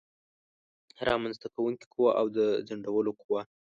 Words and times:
رامنځته 1.09 1.47
کوونکې 1.55 1.85
قوه 1.93 2.11
او 2.19 2.25
د 2.37 2.39
ځنډولو 2.67 3.11
قوه 3.21 3.41